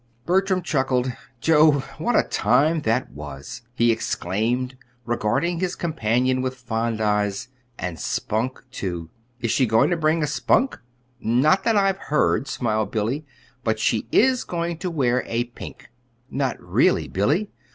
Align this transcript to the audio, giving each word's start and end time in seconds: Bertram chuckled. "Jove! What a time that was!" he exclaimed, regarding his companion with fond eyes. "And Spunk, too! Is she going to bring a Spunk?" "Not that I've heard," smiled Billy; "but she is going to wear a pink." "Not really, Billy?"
Bertram 0.25 0.63
chuckled. 0.63 1.11
"Jove! 1.41 1.83
What 1.99 2.15
a 2.17 2.23
time 2.27 2.81
that 2.85 3.11
was!" 3.11 3.61
he 3.75 3.91
exclaimed, 3.91 4.75
regarding 5.05 5.59
his 5.59 5.75
companion 5.75 6.41
with 6.41 6.55
fond 6.55 6.99
eyes. 6.99 7.49
"And 7.77 7.99
Spunk, 7.99 8.63
too! 8.71 9.11
Is 9.41 9.51
she 9.51 9.67
going 9.67 9.91
to 9.91 9.95
bring 9.97 10.23
a 10.23 10.25
Spunk?" 10.25 10.79
"Not 11.19 11.63
that 11.65 11.75
I've 11.77 11.99
heard," 11.99 12.47
smiled 12.47 12.89
Billy; 12.89 13.27
"but 13.63 13.77
she 13.77 14.07
is 14.11 14.43
going 14.43 14.79
to 14.79 14.89
wear 14.89 15.21
a 15.27 15.43
pink." 15.43 15.91
"Not 16.31 16.59
really, 16.59 17.07
Billy?" 17.07 17.51